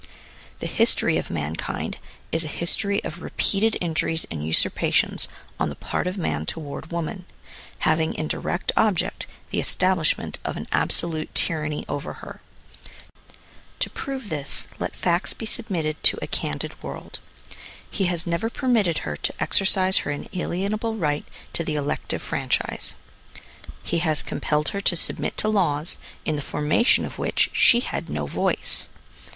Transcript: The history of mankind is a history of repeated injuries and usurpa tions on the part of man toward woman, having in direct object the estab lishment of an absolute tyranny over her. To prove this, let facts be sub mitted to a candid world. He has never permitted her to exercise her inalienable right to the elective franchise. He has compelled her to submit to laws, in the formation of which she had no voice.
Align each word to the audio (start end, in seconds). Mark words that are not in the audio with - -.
The 0.61 0.65
history 0.65 1.17
of 1.17 1.29
mankind 1.29 1.99
is 2.31 2.43
a 2.43 2.47
history 2.47 3.03
of 3.03 3.21
repeated 3.21 3.77
injuries 3.79 4.25
and 4.31 4.41
usurpa 4.41 4.91
tions 4.91 5.27
on 5.59 5.69
the 5.69 5.75
part 5.75 6.07
of 6.07 6.17
man 6.17 6.47
toward 6.47 6.89
woman, 6.91 7.25
having 7.81 8.15
in 8.15 8.27
direct 8.27 8.71
object 8.75 9.27
the 9.51 9.59
estab 9.59 9.97
lishment 9.97 10.37
of 10.43 10.57
an 10.57 10.65
absolute 10.71 11.35
tyranny 11.35 11.85
over 11.87 12.13
her. 12.13 12.41
To 13.77 13.91
prove 13.91 14.29
this, 14.29 14.67
let 14.79 14.95
facts 14.95 15.35
be 15.35 15.45
sub 15.45 15.69
mitted 15.69 16.01
to 16.05 16.17
a 16.23 16.25
candid 16.25 16.81
world. 16.81 17.19
He 17.91 18.05
has 18.05 18.25
never 18.25 18.49
permitted 18.49 19.05
her 19.05 19.15
to 19.17 19.33
exercise 19.39 19.99
her 19.99 20.09
inalienable 20.09 20.95
right 20.95 21.25
to 21.53 21.63
the 21.63 21.75
elective 21.75 22.23
franchise. 22.23 22.95
He 23.83 23.99
has 23.99 24.23
compelled 24.23 24.69
her 24.69 24.81
to 24.81 24.95
submit 24.95 25.37
to 25.37 25.47
laws, 25.47 25.99
in 26.25 26.37
the 26.37 26.41
formation 26.41 27.05
of 27.05 27.19
which 27.19 27.51
she 27.53 27.81
had 27.81 28.09
no 28.09 28.25
voice. 28.25 28.89